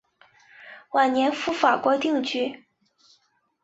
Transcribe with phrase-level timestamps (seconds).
[0.93, 2.65] 晚年赴法国定居。